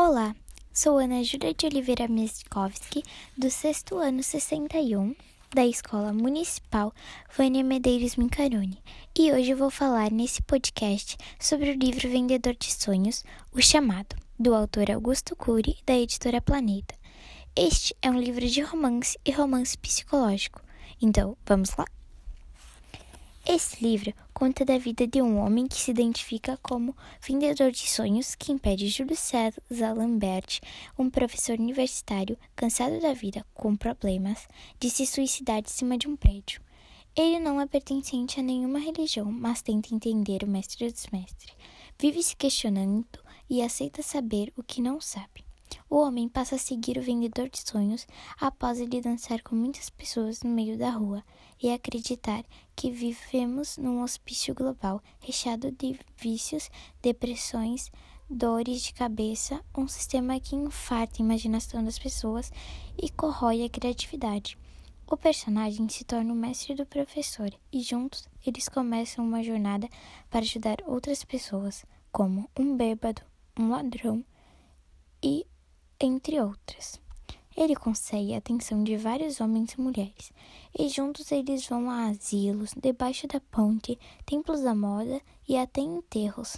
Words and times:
Olá, 0.00 0.32
sou 0.72 0.96
Ana 0.96 1.24
Júlia 1.24 1.52
de 1.52 1.66
Oliveira 1.66 2.06
Meskovski, 2.06 3.02
do 3.36 3.50
sexto 3.50 3.96
ano 3.96 4.22
61, 4.22 5.12
da 5.52 5.66
Escola 5.66 6.12
Municipal 6.12 6.94
Vânia 7.36 7.64
Medeiros 7.64 8.14
Mincarone, 8.14 8.80
e 9.18 9.32
hoje 9.32 9.54
vou 9.54 9.70
falar 9.70 10.12
nesse 10.12 10.40
podcast 10.42 11.16
sobre 11.40 11.72
o 11.72 11.76
livro 11.76 12.08
Vendedor 12.08 12.54
de 12.54 12.72
Sonhos, 12.72 13.24
O 13.52 13.60
Chamado, 13.60 14.14
do 14.38 14.54
autor 14.54 14.88
Augusto 14.88 15.34
Cury, 15.34 15.78
da 15.84 15.98
editora 15.98 16.40
Planeta. 16.40 16.94
Este 17.56 17.92
é 18.00 18.08
um 18.08 18.20
livro 18.20 18.46
de 18.46 18.60
romance 18.60 19.18
e 19.24 19.32
romance 19.32 19.76
psicológico. 19.76 20.62
Então, 21.02 21.36
vamos 21.44 21.74
lá? 21.76 21.84
Esse 23.50 23.82
livro 23.82 24.12
conta 24.34 24.62
da 24.62 24.76
vida 24.76 25.06
de 25.06 25.22
um 25.22 25.38
homem 25.38 25.66
que 25.66 25.76
se 25.76 25.90
identifica 25.90 26.58
como 26.62 26.94
vendedor 27.26 27.70
de 27.70 27.88
sonhos 27.88 28.34
que 28.34 28.52
impede 28.52 28.88
Júlio 28.88 29.16
César 29.16 29.94
Lambert, 29.94 30.60
um 30.98 31.08
professor 31.08 31.58
universitário 31.58 32.36
cansado 32.54 33.00
da 33.00 33.14
vida 33.14 33.46
com 33.54 33.74
problemas, 33.74 34.46
de 34.78 34.90
se 34.90 35.06
suicidar 35.06 35.62
de 35.62 35.70
cima 35.70 35.96
de 35.96 36.06
um 36.06 36.14
prédio. 36.14 36.60
Ele 37.16 37.40
não 37.40 37.58
é 37.58 37.66
pertencente 37.66 38.38
a 38.38 38.42
nenhuma 38.42 38.78
religião, 38.78 39.32
mas 39.32 39.62
tenta 39.62 39.94
entender 39.94 40.42
o 40.42 40.46
mestre 40.46 40.92
dos 40.92 41.06
mestres. 41.06 41.56
Vive 41.98 42.22
se 42.22 42.36
questionando 42.36 43.18
e 43.48 43.62
aceita 43.62 44.02
saber 44.02 44.52
o 44.58 44.62
que 44.62 44.82
não 44.82 45.00
sabe. 45.00 45.47
O 45.90 45.96
homem 46.00 46.28
passa 46.28 46.56
a 46.56 46.58
seguir 46.58 46.98
o 46.98 47.02
vendedor 47.02 47.48
de 47.48 47.66
sonhos 47.66 48.06
após 48.38 48.78
ele 48.78 49.00
dançar 49.00 49.42
com 49.42 49.56
muitas 49.56 49.88
pessoas 49.88 50.42
no 50.42 50.50
meio 50.50 50.76
da 50.76 50.90
rua 50.90 51.24
e 51.62 51.70
acreditar 51.70 52.44
que 52.76 52.90
vivemos 52.90 53.78
num 53.78 54.02
hospício 54.02 54.54
global 54.54 55.02
recheado 55.18 55.72
de 55.72 55.98
vícios, 56.14 56.70
depressões, 57.00 57.90
dores 58.28 58.82
de 58.82 58.92
cabeça, 58.92 59.64
um 59.74 59.88
sistema 59.88 60.38
que 60.38 60.54
infarta 60.54 61.22
a 61.22 61.24
imaginação 61.24 61.82
das 61.82 61.98
pessoas 61.98 62.52
e 63.00 63.08
corrói 63.08 63.64
a 63.64 63.70
criatividade. 63.70 64.58
O 65.10 65.16
personagem 65.16 65.88
se 65.88 66.04
torna 66.04 66.34
o 66.34 66.36
mestre 66.36 66.74
do 66.74 66.84
professor 66.84 67.50
e 67.72 67.80
juntos 67.80 68.28
eles 68.46 68.68
começam 68.68 69.24
uma 69.24 69.42
jornada 69.42 69.88
para 70.28 70.40
ajudar 70.40 70.76
outras 70.86 71.24
pessoas, 71.24 71.86
como 72.12 72.46
um 72.58 72.76
bêbado, 72.76 73.22
um 73.58 73.70
ladrão 73.70 74.22
e 75.22 75.46
entre 76.06 76.40
outras. 76.40 77.00
Ele 77.56 77.74
consegue 77.74 78.34
a 78.34 78.38
atenção 78.38 78.84
de 78.84 78.96
vários 78.96 79.40
homens 79.40 79.72
e 79.72 79.80
mulheres, 79.80 80.32
e 80.78 80.88
juntos 80.88 81.32
eles 81.32 81.66
vão 81.66 81.90
a 81.90 82.06
asilos, 82.06 82.72
debaixo 82.80 83.26
da 83.26 83.40
ponte, 83.40 83.98
templos 84.24 84.60
da 84.60 84.74
moda 84.74 85.20
e 85.48 85.56
até 85.56 85.80
enterros. 85.80 86.56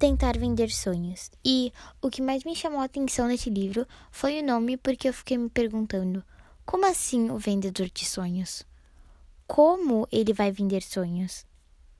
Tentar 0.00 0.36
vender 0.36 0.68
sonhos. 0.70 1.30
E 1.44 1.72
o 2.00 2.10
que 2.10 2.20
mais 2.20 2.42
me 2.42 2.56
chamou 2.56 2.80
a 2.80 2.84
atenção 2.84 3.28
nesse 3.28 3.48
livro 3.48 3.86
foi 4.10 4.40
o 4.40 4.44
nome, 4.44 4.76
porque 4.76 5.08
eu 5.08 5.14
fiquei 5.14 5.38
me 5.38 5.48
perguntando: 5.48 6.24
como 6.66 6.86
assim 6.86 7.30
o 7.30 7.38
vendedor 7.38 7.88
de 7.88 8.04
sonhos? 8.04 8.64
Como 9.46 10.08
ele 10.10 10.32
vai 10.32 10.50
vender 10.50 10.82
sonhos? 10.82 11.46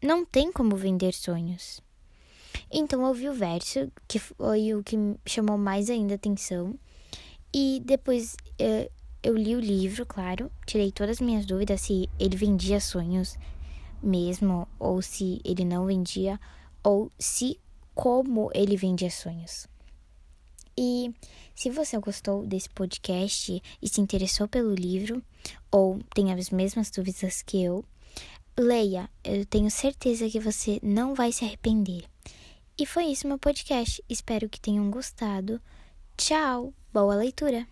Não 0.03 0.25
tem 0.25 0.51
como 0.51 0.75
vender 0.75 1.15
sonhos. 1.15 1.81
Então 2.73 3.07
eu 3.07 3.13
vi 3.13 3.29
o 3.29 3.35
verso, 3.35 3.93
que 4.09 4.19
foi 4.19 4.75
o 4.75 4.83
que 4.83 4.97
chamou 5.27 5.59
mais 5.59 5.91
ainda 5.91 6.15
atenção. 6.15 6.75
E 7.53 7.83
depois 7.85 8.35
eh, 8.59 8.91
eu 9.23 9.37
li 9.37 9.55
o 9.55 9.61
livro, 9.61 10.07
claro, 10.07 10.51
tirei 10.67 10.91
todas 10.91 11.19
as 11.19 11.21
minhas 11.21 11.45
dúvidas 11.45 11.83
se 11.83 12.09
ele 12.19 12.35
vendia 12.35 12.81
sonhos 12.81 13.37
mesmo, 14.03 14.67
ou 14.79 15.03
se 15.03 15.41
ele 15.45 15.65
não 15.65 15.87
vendia, 15.87 16.41
ou 16.83 17.13
se 17.19 17.61
como 17.95 18.51
ele 18.55 18.77
vendia 18.77 19.11
sonhos. 19.11 19.69
E 20.77 21.15
se 21.55 21.69
você 21.69 21.99
gostou 21.99 22.47
desse 22.47 22.71
podcast 22.71 23.63
e 23.81 23.89
se 23.89 24.01
interessou 24.01 24.49
pelo 24.49 24.75
livro, 24.75 25.23
ou 25.71 26.01
tem 26.15 26.33
as 26.33 26.49
mesmas 26.51 26.91
dúvidas 26.91 27.43
que 27.43 27.63
eu, 27.63 27.85
leia, 28.59 29.09
eu 29.23 29.45
tenho 29.47 29.71
certeza 29.71 30.29
que 30.29 30.41
você 30.41 30.81
não 30.83 31.15
vai 31.15 31.31
se 31.31 31.45
arrepender. 31.45 32.12
E 32.79 32.87
foi 32.87 33.05
isso 33.05 33.29
meu 33.29 33.39
podcast. 33.39 34.03
Espero 34.09 34.49
que 34.49 34.61
tenham 34.61 34.91
gostado. 34.91 35.61
Tchau, 36.17 36.73
boa 36.93 37.15
leitura! 37.15 37.67